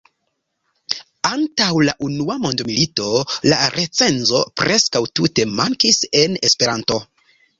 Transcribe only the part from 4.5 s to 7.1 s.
preskaŭ tute mankis en Esperanto.